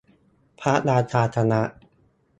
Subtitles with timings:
[0.61, 1.61] พระราชาคณะ